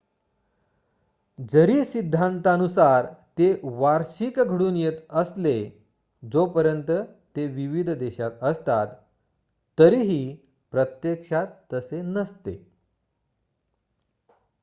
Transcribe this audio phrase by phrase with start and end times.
[1.39, 3.49] जरी सिंद्धांतानुसारा ते
[3.63, 5.53] वार्षिक घडून येत असले
[6.23, 6.91] जोपर्यंत
[7.35, 8.95] ते विविध देशात असतात
[9.77, 10.35] तरीही
[10.73, 12.55] प्रत्यक्षात तसे नसते